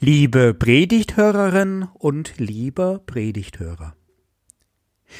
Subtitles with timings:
[0.00, 3.96] Liebe Predigthörerin und lieber Predigthörer.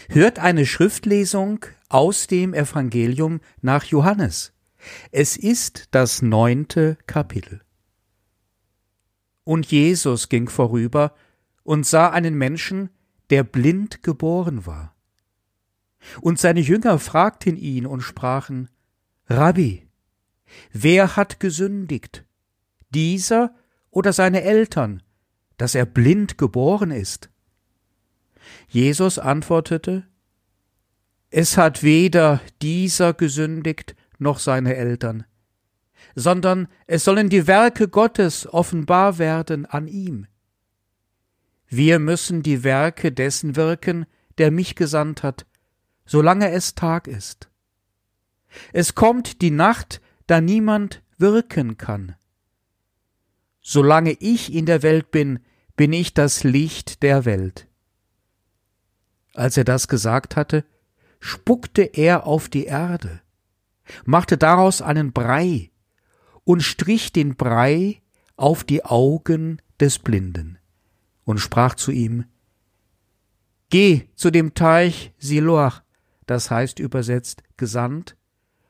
[0.09, 4.53] Hört eine Schriftlesung aus dem Evangelium nach Johannes.
[5.13, 7.63] Es ist das neunte Kapitel.
[9.45, 11.15] Und Jesus ging vorüber
[11.63, 12.91] und sah einen Menschen,
[13.31, 14.97] der blind geboren war.
[16.21, 18.69] Und seine Jünger fragten ihn und sprachen,
[19.29, 19.89] Rabbi,
[20.73, 22.25] wer hat gesündigt,
[22.91, 23.55] dieser
[23.95, 25.03] oder seine Eltern,
[25.57, 27.31] dass er blind geboren ist?
[28.69, 30.05] Jesus antwortete,
[31.31, 35.25] Es hat weder dieser gesündigt noch seine Eltern,
[36.17, 40.27] sondern es sollen die Werke Gottes offenbar werden an ihm.
[41.69, 44.07] Wir müssen die Werke dessen wirken,
[44.39, 45.47] der mich gesandt hat,
[46.05, 47.49] solange es Tag ist.
[48.73, 52.17] Es kommt die Nacht, da niemand wirken kann.
[53.67, 55.41] Solange ich in der Welt bin,
[55.75, 57.67] bin ich das Licht der Welt.
[59.33, 60.67] Als er das gesagt hatte,
[61.19, 63.23] spuckte er auf die Erde,
[64.05, 65.71] machte daraus einen Brei
[66.45, 68.03] und strich den Brei
[68.37, 70.59] auf die Augen des Blinden
[71.25, 72.27] und sprach zu ihm,
[73.71, 75.83] Geh zu dem Teich Siloach,
[76.27, 78.15] das heißt übersetzt gesandt,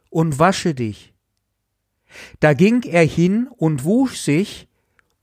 [0.08, 1.14] und wasche dich.
[2.38, 4.68] Da ging er hin und wusch sich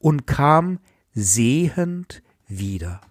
[0.01, 0.79] und kam
[1.13, 3.01] sehend wieder.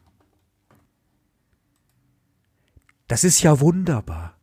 [3.08, 4.36] Das ist ja wunderbar.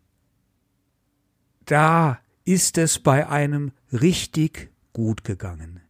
[1.66, 5.82] Da ist es bei einem richtig gut gegangen.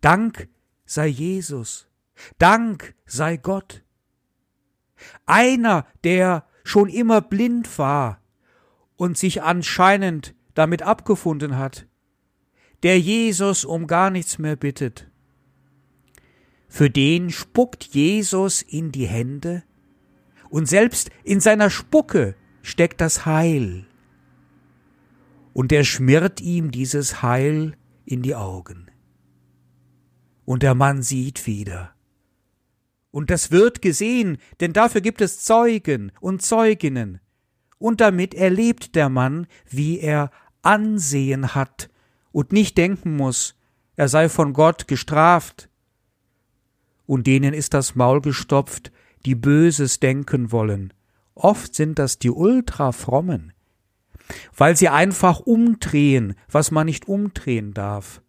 [0.00, 0.48] Dank
[0.86, 1.90] sei Jesus,
[2.38, 3.82] Dank sei Gott.
[5.26, 8.20] Einer, der schon immer blind war
[8.96, 11.86] und sich anscheinend damit abgefunden hat,
[12.82, 15.09] der Jesus um gar nichts mehr bittet,
[16.70, 19.64] für den spuckt Jesus in die Hände
[20.50, 23.86] und selbst in seiner Spucke steckt das Heil.
[25.52, 28.86] Und er schmiert ihm dieses Heil in die Augen.
[30.44, 31.92] Und der Mann sieht wieder.
[33.10, 37.20] Und das wird gesehen, denn dafür gibt es Zeugen und Zeuginnen.
[37.78, 40.30] Und damit erlebt der Mann, wie er
[40.62, 41.90] Ansehen hat
[42.30, 43.56] und nicht denken muss,
[43.96, 45.69] er sei von Gott gestraft,
[47.10, 48.92] und denen ist das Maul gestopft,
[49.26, 50.92] die Böses denken wollen.
[51.34, 53.52] Oft sind das die Ultrafrommen,
[54.56, 58.22] weil sie einfach umdrehen, was man nicht umdrehen darf.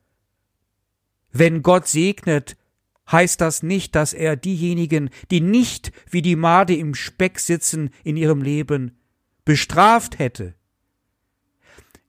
[1.32, 2.58] Wenn Gott segnet,
[3.12, 8.18] heißt das nicht, dass er diejenigen, die nicht wie die Made im Speck sitzen in
[8.18, 8.98] ihrem Leben,
[9.46, 10.56] bestraft hätte.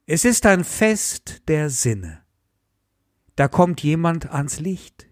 [0.06, 2.22] Es ist ein Fest der Sinne.
[3.36, 5.11] Da kommt jemand ans Licht.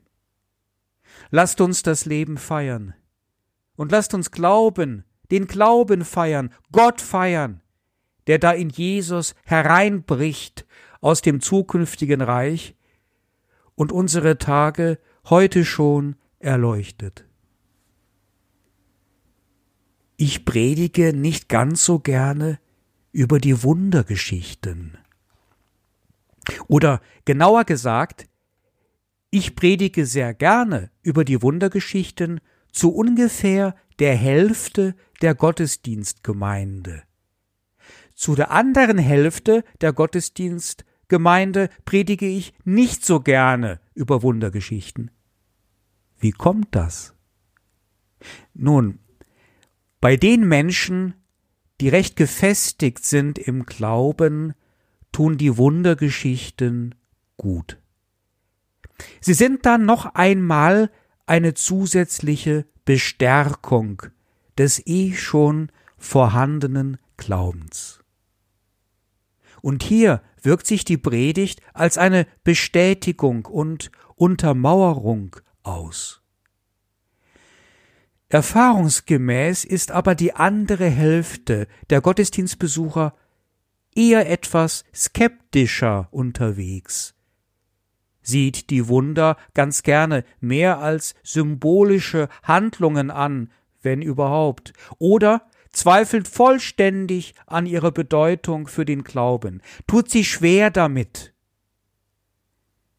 [1.30, 2.94] Lasst uns das Leben feiern.
[3.76, 7.62] Und lasst uns glauben, den Glauben feiern, Gott feiern,
[8.26, 10.66] der da in Jesus hereinbricht
[11.00, 12.76] aus dem zukünftigen Reich
[13.74, 14.98] und unsere Tage
[15.28, 17.24] heute schon erleuchtet.
[20.16, 22.58] Ich predige nicht ganz so gerne
[23.12, 24.98] über die Wundergeschichten.
[26.68, 28.28] Oder genauer gesagt,
[29.30, 32.40] ich predige sehr gerne über die Wundergeschichten
[32.72, 37.02] zu ungefähr der Hälfte der Gottesdienstgemeinde.
[38.14, 45.10] Zu der anderen Hälfte der Gottesdienstgemeinde predige ich nicht so gerne über Wundergeschichten.
[46.18, 47.14] Wie kommt das?
[48.52, 48.98] Nun,
[50.00, 51.14] bei den Menschen,
[51.80, 54.54] die recht gefestigt sind im Glauben,
[55.12, 56.94] tun die Wundergeschichten
[57.36, 57.78] gut.
[59.20, 60.90] Sie sind dann noch einmal
[61.26, 64.02] eine zusätzliche Bestärkung
[64.58, 68.00] des eh schon vorhandenen Glaubens.
[69.62, 76.22] Und hier wirkt sich die Predigt als eine Bestätigung und Untermauerung aus.
[78.28, 83.14] Erfahrungsgemäß ist aber die andere Hälfte der Gottesdienstbesucher
[83.94, 87.14] eher etwas skeptischer unterwegs
[88.30, 93.50] sieht die Wunder ganz gerne mehr als symbolische Handlungen an,
[93.82, 101.34] wenn überhaupt, oder zweifelt vollständig an ihrer Bedeutung für den Glauben, tut sich schwer damit.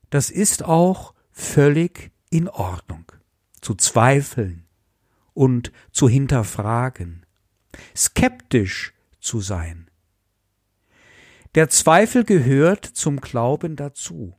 [0.10, 3.12] Das ist auch völlig in Ordnung,
[3.62, 4.68] zu zweifeln
[5.34, 7.26] und zu hinterfragen,
[7.96, 9.90] skeptisch zu sein.
[11.56, 14.38] Der Zweifel gehört zum Glauben dazu.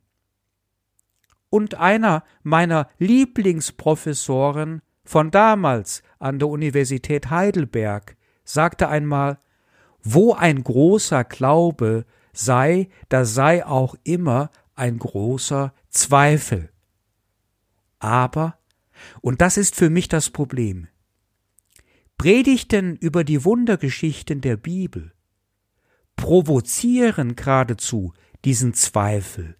[1.52, 9.38] Und einer meiner Lieblingsprofessoren von damals an der Universität Heidelberg sagte einmal,
[10.02, 16.70] wo ein großer Glaube sei, da sei auch immer ein großer Zweifel.
[17.98, 18.58] Aber,
[19.20, 20.88] und das ist für mich das Problem,
[22.16, 25.12] Predigten über die Wundergeschichten der Bibel
[26.16, 28.14] provozieren geradezu
[28.46, 29.58] diesen Zweifel,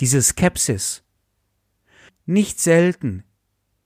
[0.00, 1.02] diese Skepsis.
[2.26, 3.22] Nicht selten,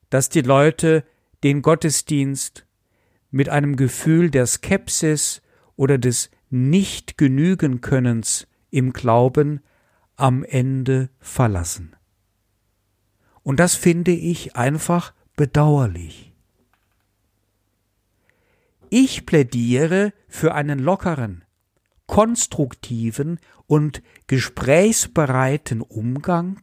[0.09, 1.05] dass die Leute
[1.45, 2.67] den Gottesdienst
[3.31, 5.43] mit einem Gefühl der Skepsis
[5.77, 9.61] oder des Nicht-Genügen-Könnens im Glauben
[10.17, 11.95] am Ende verlassen.
[13.43, 16.33] Und das finde ich einfach bedauerlich.
[18.89, 21.45] Ich plädiere für einen lockeren,
[22.07, 26.61] konstruktiven und gesprächsbereiten Umgang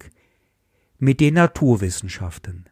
[1.00, 2.70] mit den Naturwissenschaften.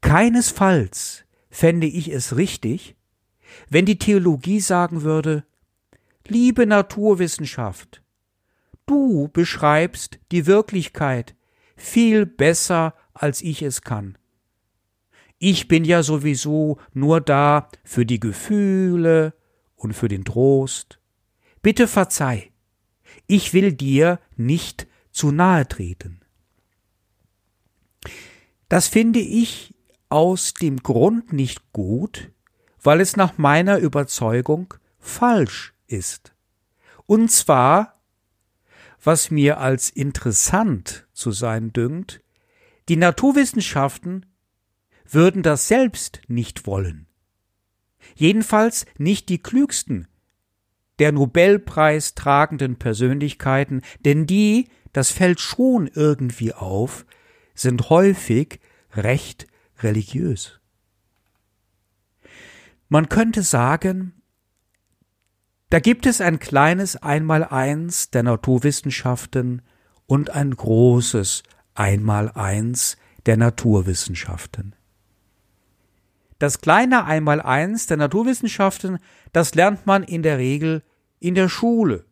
[0.00, 2.96] Keinesfalls fände ich es richtig,
[3.68, 5.44] wenn die Theologie sagen würde,
[6.26, 8.02] liebe Naturwissenschaft,
[8.86, 11.34] du beschreibst die Wirklichkeit
[11.76, 14.18] viel besser, als ich es kann.
[15.38, 19.34] Ich bin ja sowieso nur da für die Gefühle
[19.76, 20.98] und für den Trost.
[21.62, 22.50] Bitte verzeih,
[23.26, 26.23] ich will dir nicht zu nahe treten.
[28.68, 29.74] Das finde ich
[30.08, 32.30] aus dem Grund nicht gut,
[32.82, 36.34] weil es nach meiner Überzeugung falsch ist.
[37.06, 38.00] Und zwar,
[39.02, 42.22] was mir als interessant zu sein dünkt,
[42.88, 44.26] die Naturwissenschaften
[45.08, 47.06] würden das selbst nicht wollen.
[48.14, 50.08] Jedenfalls nicht die klügsten
[50.98, 57.04] der Nobelpreis tragenden Persönlichkeiten, denn die, das fällt schon irgendwie auf,
[57.54, 58.60] sind häufig
[58.92, 59.46] recht
[59.82, 60.60] religiös.
[62.88, 64.14] Man könnte sagen,
[65.70, 69.62] da gibt es ein kleines Einmaleins der Naturwissenschaften
[70.06, 71.42] und ein großes
[71.74, 72.96] Einmaleins
[73.26, 74.76] der Naturwissenschaften.
[76.38, 78.98] Das kleine Einmaleins der Naturwissenschaften,
[79.32, 80.82] das lernt man in der Regel
[81.18, 82.04] in der Schule.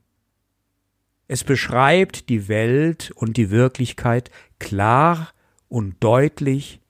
[1.28, 5.31] Es beschreibt die Welt und die Wirklichkeit klar
[5.72, 6.82] und deutlich,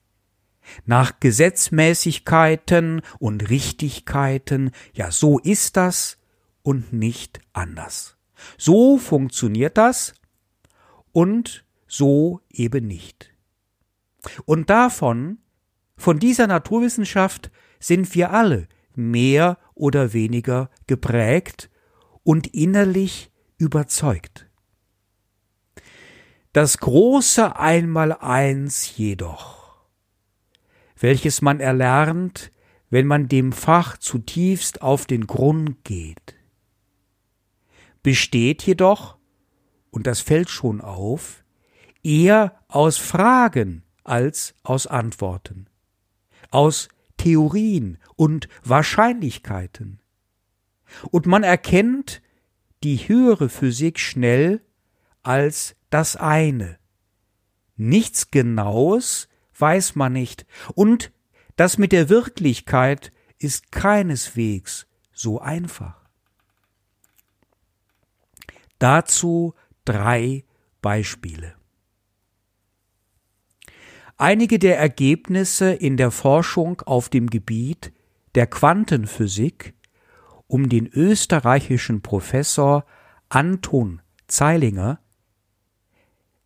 [0.85, 6.17] nach Gesetzmäßigkeiten und Richtigkeiten, ja so ist das
[6.63, 8.17] und nicht anders.
[8.57, 10.13] So funktioniert das
[11.13, 13.33] und so eben nicht.
[14.45, 15.37] Und davon
[15.95, 21.69] von dieser Naturwissenschaft sind wir alle mehr oder weniger geprägt
[22.23, 24.49] und innerlich überzeugt.
[26.53, 29.75] Das große Einmaleins jedoch,
[30.97, 32.51] welches man erlernt,
[32.89, 36.35] wenn man dem Fach zutiefst auf den Grund geht,
[38.03, 39.17] besteht jedoch,
[39.89, 41.43] und das fällt schon auf,
[42.03, 45.67] eher aus Fragen als aus Antworten
[46.53, 49.99] aus Theorien und Wahrscheinlichkeiten.
[51.09, 52.21] Und man erkennt
[52.83, 54.61] die höhere Physik schnell
[55.23, 56.79] als das eine.
[57.75, 61.11] Nichts Genaues weiß man nicht, und
[61.55, 66.01] das mit der Wirklichkeit ist keineswegs so einfach.
[68.79, 69.53] Dazu
[69.85, 70.45] drei
[70.81, 71.53] Beispiele.
[74.17, 77.93] Einige der Ergebnisse in der Forschung auf dem Gebiet
[78.33, 79.75] der Quantenphysik
[80.47, 82.85] um den österreichischen Professor
[83.29, 85.02] Anton Zeilinger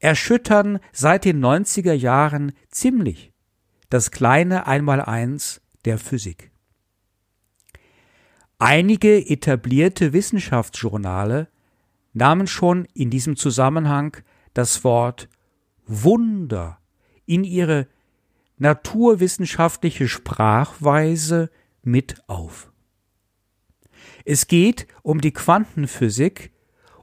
[0.08, 3.34] erschüttern seit den 90er Jahren ziemlich
[3.90, 6.50] das kleine Einmaleins der Physik.
[8.58, 11.50] Einige etablierte Wissenschaftsjournale
[12.14, 14.16] nahmen schon in diesem Zusammenhang
[14.54, 15.28] das Wort
[15.86, 16.80] Wunder
[17.26, 17.88] in ihre
[18.60, 21.50] naturwissenschaftliche Sprachweise
[21.84, 22.72] mit auf.
[24.24, 26.54] Es geht um die Quantenphysik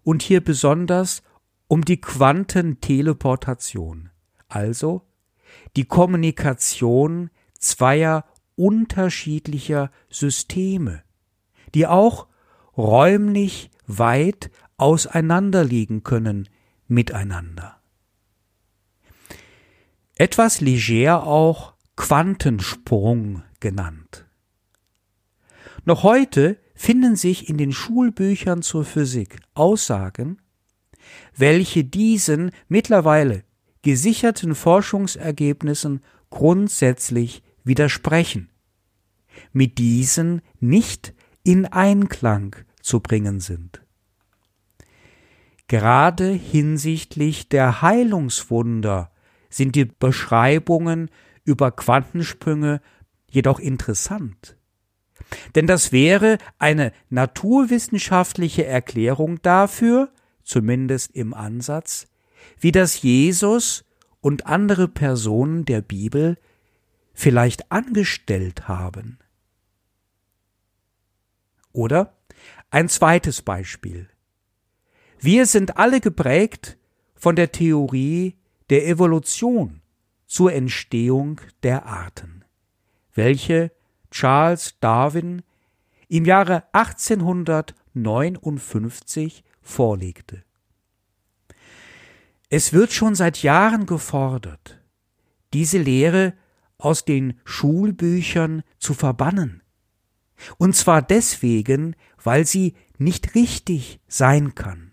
[0.05, 1.23] und hier besonders
[1.75, 4.11] um die Quantenteleportation,
[4.47, 5.03] also
[5.75, 11.03] die Kommunikation zweier unterschiedlicher Systeme,
[11.75, 12.29] die auch
[12.77, 16.49] räumlich weit auseinanderliegen können
[16.87, 17.81] miteinander
[20.17, 24.27] etwas leger auch Quantensprung genannt.
[25.85, 30.39] Noch heute finden sich in den Schulbüchern zur Physik Aussagen,
[31.37, 33.45] welche diesen mittlerweile
[33.83, 38.51] gesicherten Forschungsergebnissen grundsätzlich widersprechen,
[39.53, 43.83] mit diesen nicht in Einklang zu bringen sind.
[45.69, 49.11] Gerade hinsichtlich der Heilungswunder
[49.49, 51.11] sind die Beschreibungen
[51.45, 52.81] über Quantensprünge
[53.31, 54.57] jedoch interessant.
[55.55, 60.13] Denn das wäre eine naturwissenschaftliche Erklärung dafür,
[60.45, 62.07] zumindest im Ansatz,
[62.59, 63.85] wie das Jesus
[64.21, 66.39] und andere Personen der Bibel
[67.13, 69.19] vielleicht angestellt haben.
[71.73, 72.15] Oder
[72.71, 74.09] ein zweites Beispiel.
[75.19, 76.79] Wir sind alle geprägt
[77.15, 78.37] von der Theorie
[78.71, 79.83] der Evolution
[80.27, 82.45] zur Entstehung der Arten,
[83.15, 83.71] welche
[84.11, 85.43] Charles Darwin
[86.09, 90.45] im Jahre 1859 vorlegte.
[92.49, 94.81] Es wird schon seit Jahren gefordert,
[95.53, 96.35] diese Lehre
[96.79, 99.63] aus den Schulbüchern zu verbannen.
[100.59, 104.93] Und zwar deswegen, weil sie nicht richtig sein kann.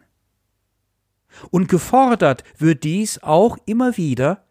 [1.50, 4.46] Und gefordert wird dies auch immer wieder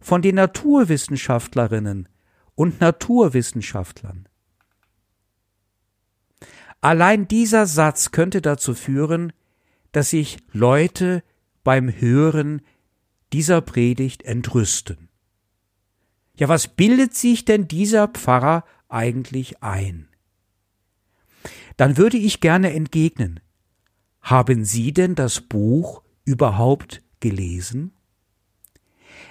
[0.00, 2.08] von den Naturwissenschaftlerinnen
[2.54, 4.28] und Naturwissenschaftlern.
[6.80, 9.32] Allein dieser Satz könnte dazu führen,
[9.96, 11.22] dass sich Leute
[11.64, 12.60] beim Hören
[13.32, 15.08] dieser Predigt entrüsten.
[16.36, 20.10] Ja, was bildet sich denn dieser Pfarrer eigentlich ein?
[21.78, 23.40] Dann würde ich gerne entgegnen,
[24.20, 27.94] haben Sie denn das Buch überhaupt gelesen?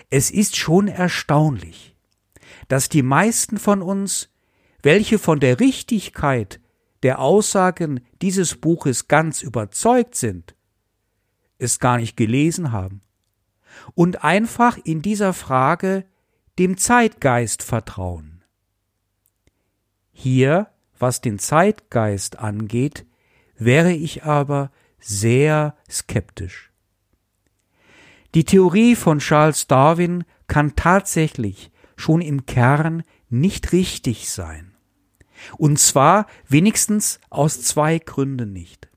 [0.09, 1.95] Es ist schon erstaunlich,
[2.69, 4.29] dass die meisten von uns,
[4.81, 6.59] welche von der Richtigkeit
[7.03, 10.54] der Aussagen dieses Buches ganz überzeugt sind,
[11.57, 13.01] es gar nicht gelesen haben
[13.93, 16.05] und einfach in dieser Frage
[16.57, 18.43] dem Zeitgeist vertrauen.
[20.11, 23.05] Hier, was den Zeitgeist angeht,
[23.57, 26.71] wäre ich aber sehr skeptisch.
[28.33, 34.75] Die Theorie von Charles Darwin kann tatsächlich schon im Kern nicht richtig sein.
[35.57, 38.89] Und zwar wenigstens aus zwei Gründen nicht.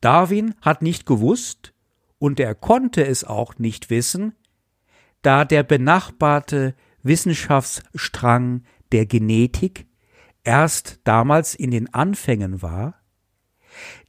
[0.00, 1.72] Darwin hat nicht gewusst,
[2.18, 4.34] und er konnte es auch nicht wissen,
[5.22, 9.86] da der benachbarte Wissenschaftsstrang der Genetik
[10.44, 12.94] erst damals in den Anfängen war,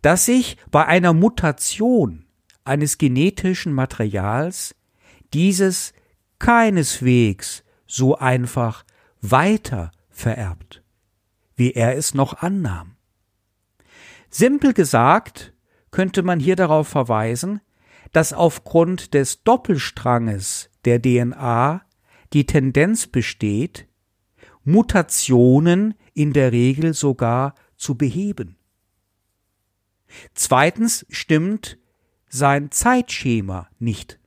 [0.02, 2.26] dass sich bei einer Mutation
[2.64, 4.76] eines genetischen Materials
[5.34, 5.94] dieses
[6.40, 8.86] keineswegs so einfach
[9.22, 10.84] weiter vererbt,
[11.56, 12.96] wie er es noch annahm.
[14.30, 15.54] Simpel gesagt
[15.92, 17.62] könnte man hier darauf verweisen,
[18.12, 21.82] dass aufgrund des Doppelstranges der DNA
[22.34, 23.88] die Tendenz besteht,
[24.64, 28.58] Mutationen in der Regel sogar zu beheben.
[30.34, 31.78] Zweitens stimmt
[32.28, 34.20] sein Zeitschema nicht.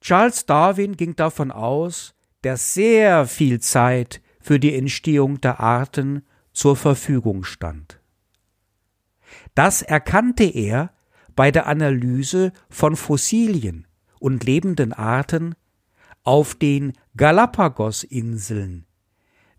[0.00, 6.76] Charles Darwin ging davon aus, dass sehr viel Zeit für die Entstehung der Arten zur
[6.76, 8.00] Verfügung stand.
[9.54, 10.92] Das erkannte er
[11.36, 13.86] bei der Analyse von Fossilien
[14.18, 15.54] und lebenden Arten
[16.22, 18.86] auf den Galapagos-Inseln,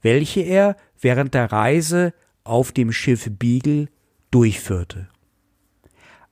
[0.02, 3.90] welche er während der Reise auf dem Schiff Beagle
[4.32, 5.08] durchführte.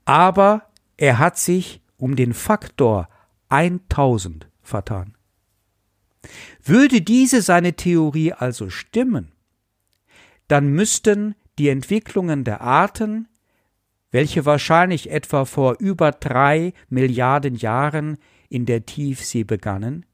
[0.06, 3.08] Aber er hat sich um den Faktor
[3.50, 5.16] 1000 vertan.
[6.64, 9.32] Würde diese seine Theorie also stimmen,
[10.48, 13.28] dann müssten die Entwicklungen der Arten,
[14.14, 18.18] welche wahrscheinlich etwa vor über drei Milliarden Jahren
[18.48, 20.06] in der Tiefsee begannen,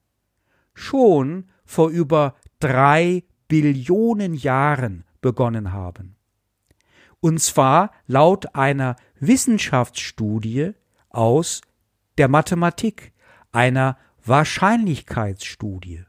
[0.73, 6.15] schon vor über drei Billionen Jahren begonnen haben.
[7.19, 10.71] Und zwar laut einer Wissenschaftsstudie
[11.09, 11.59] aus
[12.17, 13.11] der Mathematik,
[13.51, 16.05] einer Wahrscheinlichkeitsstudie.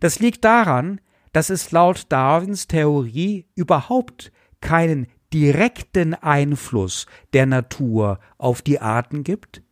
[0.00, 1.00] Das liegt daran,
[1.32, 4.30] dass es laut Darwins Theorie überhaupt
[4.60, 9.62] keinen direkten Einfluss der Natur auf die Arten gibt,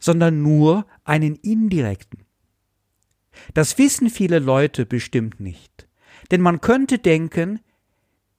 [0.00, 2.24] sondern nur einen indirekten.
[3.54, 5.88] Das wissen viele Leute bestimmt nicht,
[6.30, 7.60] denn man könnte denken,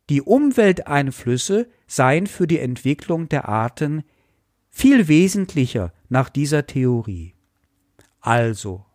[0.09, 4.03] die Umwelteinflüsse seien für die Entwicklung der Arten
[4.69, 7.35] viel wesentlicher nach dieser Theorie.
[8.19, 8.85] Also,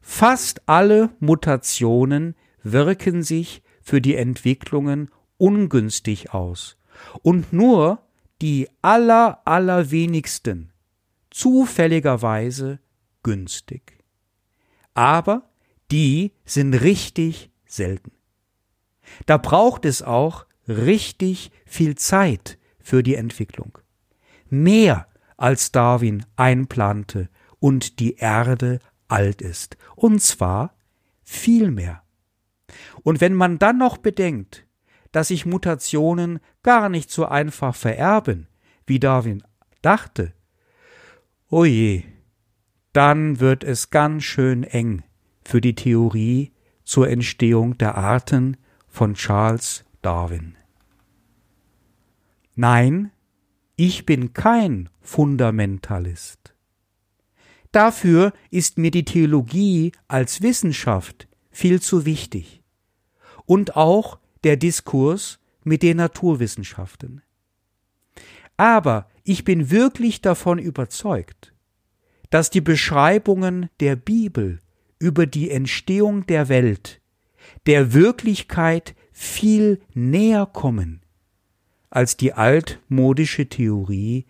[0.00, 6.76] fast alle Mutationen wirken sich für die Entwicklungen ungünstig aus
[7.22, 8.02] und nur
[8.42, 10.72] die aller allerwenigsten
[11.30, 12.80] zufälligerweise
[13.22, 14.04] günstig.
[14.94, 15.50] Aber
[15.90, 18.12] die sind richtig selten.
[19.26, 23.78] Da braucht es auch richtig viel Zeit für die Entwicklung.
[24.48, 27.28] Mehr als Darwin einplante
[27.58, 29.76] und die Erde alt ist.
[29.94, 30.74] Und zwar
[31.22, 32.02] viel mehr.
[33.02, 34.65] Und wenn man dann noch bedenkt,
[35.16, 38.48] dass sich Mutationen gar nicht so einfach vererben,
[38.86, 39.42] wie Darwin
[39.80, 40.34] dachte,
[41.48, 42.02] oje,
[42.92, 45.04] dann wird es ganz schön eng
[45.42, 46.52] für die Theorie
[46.84, 48.58] zur Entstehung der Arten
[48.88, 50.54] von Charles Darwin.
[52.54, 53.10] Nein,
[53.74, 56.54] ich bin kein Fundamentalist.
[57.72, 62.62] Dafür ist mir die Theologie als Wissenschaft viel zu wichtig
[63.46, 67.22] und auch der Diskurs mit den Naturwissenschaften.
[68.56, 71.52] Aber ich bin wirklich davon überzeugt,
[72.30, 74.60] dass die Beschreibungen der Bibel
[74.98, 77.00] über die Entstehung der Welt
[77.66, 81.02] der Wirklichkeit viel näher kommen
[81.90, 84.24] als die altmodische Theorie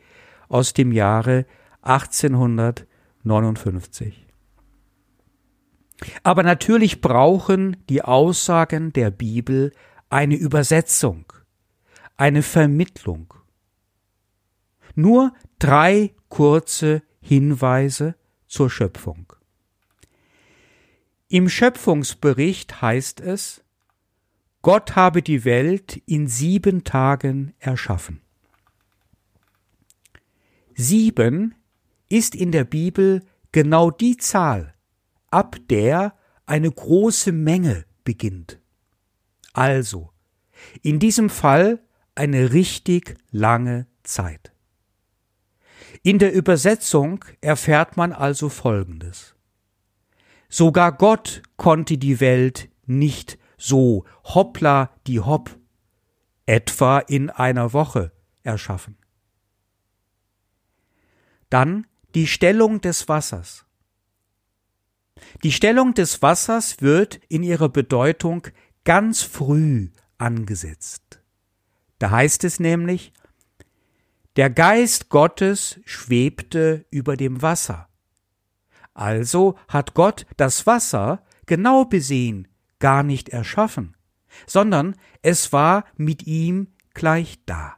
[0.49, 1.47] aus dem Jahre
[1.83, 4.27] 1859.
[6.23, 9.73] Aber natürlich brauchen die Aussagen der Bibel
[10.09, 11.33] eine Übersetzung,
[12.17, 13.35] eine Vermittlung.
[14.95, 18.15] Nur drei kurze Hinweise
[18.47, 19.33] zur Schöpfung.
[21.29, 23.65] Im Schöpfungsbericht heißt es,
[24.63, 28.21] Gott habe die Welt in sieben Tagen erschaffen.
[30.75, 31.55] Sieben
[32.09, 34.75] ist in der Bibel genau die Zahl,
[35.31, 36.15] ab der
[36.47, 38.61] eine große Menge beginnt.
[39.57, 40.11] Also,
[40.83, 41.83] in diesem Fall
[42.15, 44.53] eine richtig lange Zeit.
[46.03, 49.35] In der Übersetzung erfährt man also Folgendes.
[50.51, 55.59] Sogar Gott konnte die Welt nicht so hoppla die hopp
[56.45, 58.99] etwa in einer Woche erschaffen.
[61.49, 63.67] Dann die Stellung des Wassers.
[65.43, 68.49] Die Stellung des Wassers wird in ihrer Bedeutung
[68.87, 71.21] ganz früh angesetzt.
[71.99, 73.13] Da heißt es nämlich,
[74.37, 77.89] der Geist Gottes schwebte über dem Wasser.
[78.95, 83.97] Also hat Gott das Wasser genau besehen gar nicht erschaffen,
[84.47, 87.77] sondern es war mit ihm gleich da.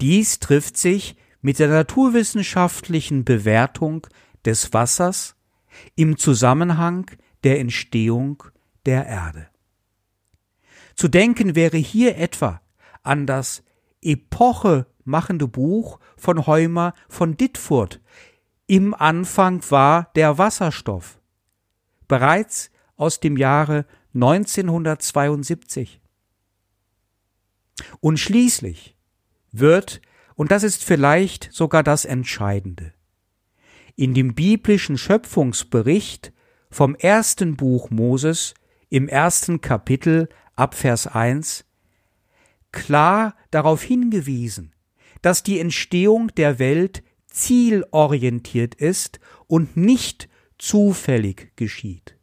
[0.00, 4.06] Dies trifft sich mit der naturwissenschaftlichen Bewertung
[4.44, 5.36] des Wassers
[5.96, 7.10] im Zusammenhang
[7.44, 8.42] der Entstehung
[8.86, 9.48] der Erde.
[10.94, 12.60] Zu denken wäre hier etwa
[13.02, 13.62] an das
[14.02, 18.00] epochemachende Buch von Heumer von Dittfurt.
[18.66, 21.20] Im Anfang war der Wasserstoff.
[22.08, 26.00] Bereits aus dem Jahre 1972.
[28.00, 28.96] Und schließlich
[29.50, 30.00] wird,
[30.34, 32.92] und das ist vielleicht sogar das Entscheidende,
[33.96, 36.32] in dem biblischen Schöpfungsbericht
[36.70, 38.54] vom ersten Buch Moses
[38.92, 41.64] im ersten Kapitel ab Vers 1
[42.72, 44.74] klar darauf hingewiesen,
[45.22, 50.28] dass die Entstehung der Welt zielorientiert ist und nicht
[50.58, 52.18] zufällig geschieht.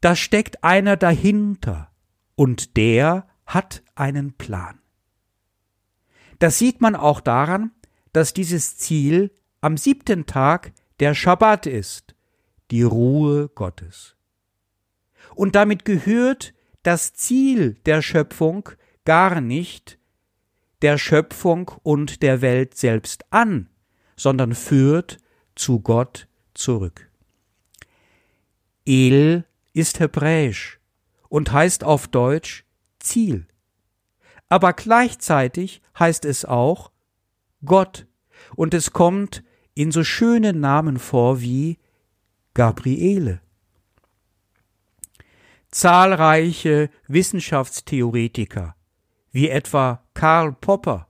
[0.00, 1.92] Da steckt einer dahinter
[2.34, 4.80] und der hat einen Plan.
[6.38, 7.72] Das sieht man auch daran,
[8.14, 12.14] dass dieses Ziel am siebten Tag der Schabbat ist,
[12.70, 14.16] die Ruhe Gottes.
[15.34, 18.68] Und damit gehört das Ziel der Schöpfung
[19.04, 19.98] gar nicht
[20.82, 23.68] der Schöpfung und der Welt selbst an,
[24.16, 25.18] sondern führt
[25.54, 27.08] zu Gott zurück.
[28.84, 30.80] El ist hebräisch
[31.28, 32.64] und heißt auf Deutsch
[32.98, 33.46] Ziel.
[34.48, 36.90] Aber gleichzeitig heißt es auch
[37.64, 38.06] Gott
[38.56, 41.78] und es kommt in so schönen Namen vor wie
[42.54, 43.40] Gabriele.
[45.72, 48.76] Zahlreiche Wissenschaftstheoretiker,
[49.30, 51.08] wie etwa Karl Popper,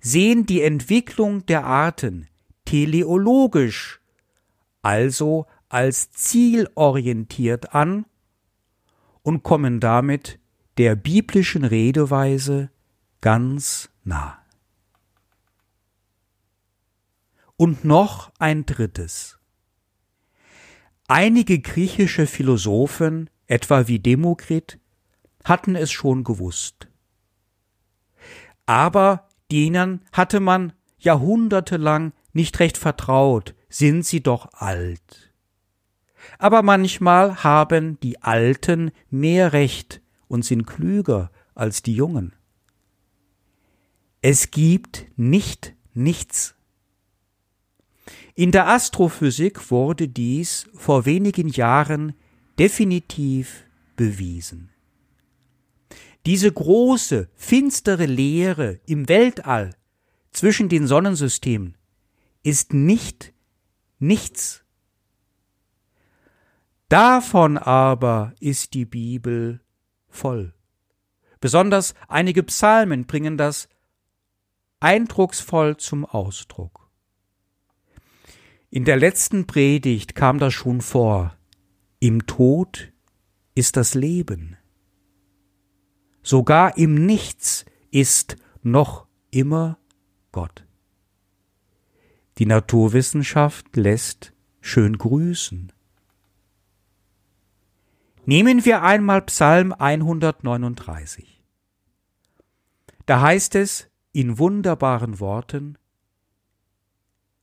[0.00, 2.28] sehen die Entwicklung der Arten
[2.66, 4.00] teleologisch,
[4.82, 8.04] also als zielorientiert an
[9.22, 10.38] und kommen damit
[10.76, 12.70] der biblischen Redeweise
[13.22, 14.38] ganz nah.
[17.56, 19.38] Und noch ein drittes.
[21.08, 24.78] Einige griechische Philosophen etwa wie Demokrit,
[25.44, 26.88] hatten es schon gewusst.
[28.64, 35.32] Aber denen hatte man jahrhundertelang nicht recht vertraut, sind sie doch alt.
[36.38, 42.34] Aber manchmal haben die Alten mehr Recht und sind klüger als die Jungen.
[44.22, 46.54] Es gibt nicht nichts.
[48.34, 52.14] In der Astrophysik wurde dies vor wenigen Jahren
[52.60, 53.64] definitiv
[53.96, 54.68] bewiesen.
[56.26, 59.74] Diese große, finstere Leere im Weltall
[60.30, 61.78] zwischen den Sonnensystemen
[62.42, 63.32] ist nicht
[63.98, 64.62] nichts.
[66.90, 69.62] Davon aber ist die Bibel
[70.10, 70.52] voll.
[71.40, 73.70] Besonders einige Psalmen bringen das
[74.80, 76.90] eindrucksvoll zum Ausdruck.
[78.68, 81.39] In der letzten Predigt kam das schon vor.
[82.02, 82.94] Im Tod
[83.54, 84.56] ist das Leben.
[86.22, 89.76] Sogar im Nichts ist noch immer
[90.32, 90.66] Gott.
[92.38, 94.32] Die Naturwissenschaft lässt
[94.62, 95.72] schön grüßen.
[98.24, 101.44] Nehmen wir einmal Psalm 139.
[103.04, 105.76] Da heißt es in wunderbaren Worten,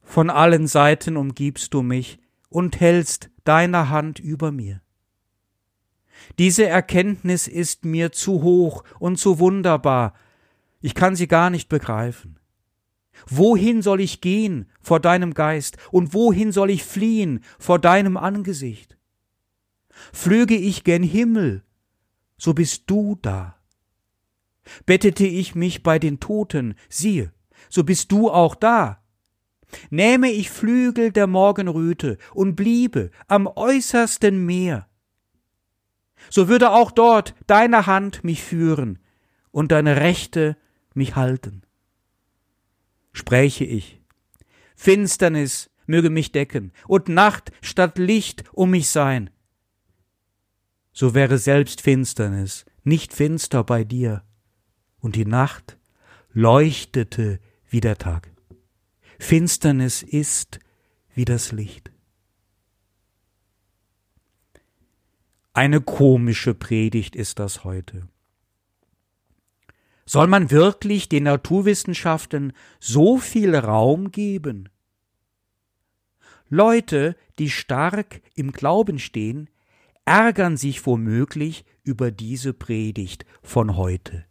[0.01, 2.17] Von allen Seiten umgibst du mich
[2.49, 4.81] und hältst deine Hand über mir.
[6.39, 10.13] Diese Erkenntnis ist mir zu hoch und zu wunderbar,
[10.81, 12.39] ich kann sie gar nicht begreifen.
[13.25, 18.97] Wohin soll ich gehen vor deinem Geist und wohin soll ich fliehen vor deinem Angesicht?
[20.13, 21.63] Flöge ich gen Himmel,
[22.37, 23.55] so bist du da.
[24.85, 27.33] Bettete ich mich bei den Toten, siehe,
[27.69, 29.03] so bist du auch da.
[29.89, 34.87] Nähme ich Flügel der Morgenröte und bliebe am äußersten Meer,
[36.29, 38.99] so würde auch dort deine Hand mich führen
[39.51, 40.57] und deine Rechte
[40.93, 41.63] mich halten.
[43.13, 44.01] Spräche ich,
[44.75, 49.29] Finsternis möge mich decken und Nacht statt Licht um mich sein,
[50.91, 54.23] so wäre selbst Finsternis nicht finster bei dir,
[54.99, 55.77] und die Nacht
[56.31, 58.31] leuchtete wie der Tag.
[59.19, 60.59] Finsternis ist
[61.13, 61.91] wie das Licht.
[65.53, 68.07] Eine komische Predigt ist das heute.
[70.05, 74.69] Soll man wirklich den Naturwissenschaften so viel Raum geben?
[76.47, 79.49] Leute, die stark im Glauben stehen,
[80.05, 84.25] ärgern sich womöglich über diese Predigt von heute.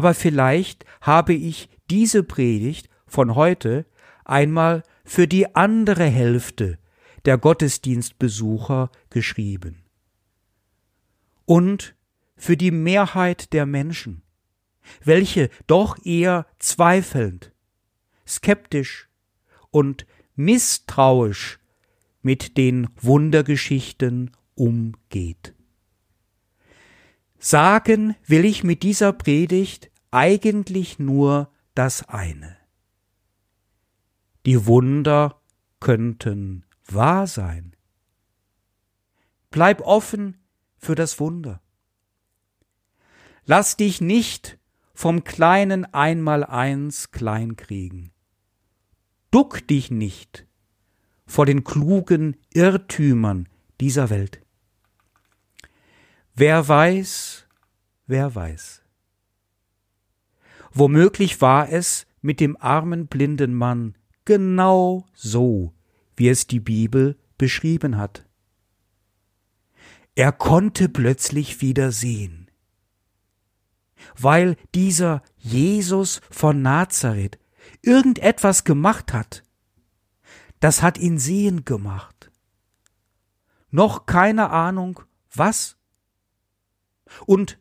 [0.00, 3.84] Aber vielleicht habe ich diese Predigt von heute
[4.24, 6.78] einmal für die andere Hälfte
[7.26, 9.84] der Gottesdienstbesucher geschrieben.
[11.44, 11.94] Und
[12.34, 14.22] für die Mehrheit der Menschen,
[15.04, 17.52] welche doch eher zweifelnd,
[18.26, 19.10] skeptisch
[19.70, 21.58] und misstrauisch
[22.22, 25.52] mit den Wundergeschichten umgeht.
[27.38, 32.56] Sagen will ich mit dieser Predigt eigentlich nur das eine.
[34.46, 35.40] Die Wunder
[35.80, 37.76] könnten wahr sein.
[39.50, 40.38] Bleib offen
[40.76, 41.60] für das Wunder.
[43.44, 44.58] Lass dich nicht
[44.94, 48.12] vom kleinen Einmaleins kleinkriegen.
[49.30, 50.46] Duck dich nicht
[51.26, 53.48] vor den klugen Irrtümern
[53.80, 54.44] dieser Welt.
[56.34, 57.46] Wer weiß,
[58.06, 58.79] wer weiß.
[60.72, 65.74] Womöglich war es mit dem armen blinden Mann genau so,
[66.16, 68.26] wie es die Bibel beschrieben hat.
[70.14, 72.50] Er konnte plötzlich wieder sehen,
[74.18, 77.38] weil dieser Jesus von Nazareth
[77.82, 79.42] irgendetwas gemacht hat.
[80.60, 82.30] Das hat ihn sehen gemacht.
[83.70, 85.00] Noch keine Ahnung,
[85.34, 85.76] was.
[87.24, 87.58] Und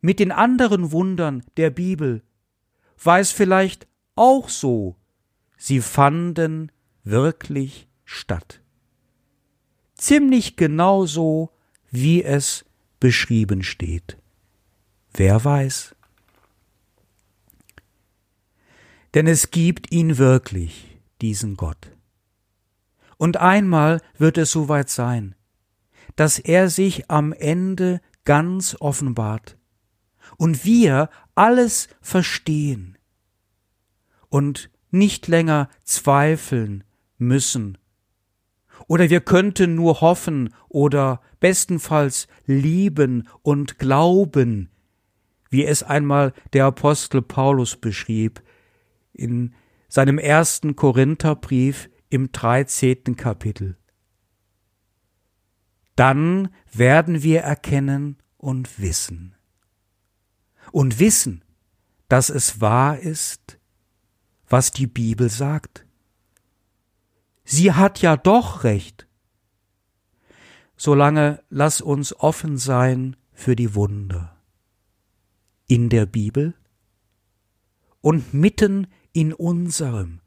[0.00, 2.22] mit den anderen Wundern der Bibel
[3.06, 4.96] war es vielleicht auch so.
[5.56, 6.72] Sie fanden
[7.04, 8.60] wirklich statt.
[9.94, 11.50] Ziemlich genau so,
[11.90, 12.64] wie es
[13.00, 14.18] beschrieben steht.
[15.14, 15.94] Wer weiß?
[19.14, 21.90] Denn es gibt ihn wirklich, diesen Gott.
[23.16, 25.34] Und einmal wird es soweit sein,
[26.16, 29.56] dass er sich am Ende ganz offenbart
[30.36, 32.95] und wir alles verstehen
[34.28, 36.84] und nicht länger zweifeln
[37.18, 37.78] müssen.
[38.88, 44.70] Oder wir könnten nur hoffen oder bestenfalls lieben und glauben,
[45.50, 48.42] wie es einmal der Apostel Paulus beschrieb
[49.12, 49.54] in
[49.88, 53.16] seinem ersten Korintherbrief im 13.
[53.16, 53.76] Kapitel.
[55.96, 59.34] Dann werden wir erkennen und wissen.
[60.70, 61.42] Und wissen,
[62.08, 63.58] dass es wahr ist,
[64.48, 65.84] was die Bibel sagt.
[67.44, 69.06] Sie hat ja doch recht.
[70.76, 74.36] Solange lass uns offen sein für die Wunder.
[75.68, 76.54] In der Bibel
[78.00, 80.20] und mitten in unserem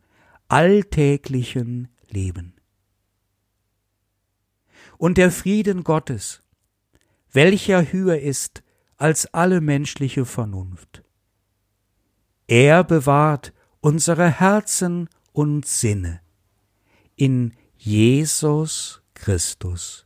[0.48, 2.54] alltäglichen Leben.
[4.98, 6.44] Und der Frieden Gottes,
[7.32, 8.64] welcher höher ist
[8.98, 11.04] als alle menschliche Vernunft.
[12.48, 16.22] Er bewahrt unsere Herzen und Sinne
[17.16, 20.06] in Jesus Christus.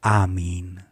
[0.00, 0.82] Amen.